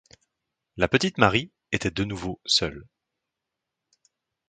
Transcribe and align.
La 0.77 0.87
petite 0.87 1.19
Marie 1.19 1.51
était 1.71 1.91
de 1.91 2.03
nouveau 2.03 2.41
seule. 2.47 2.87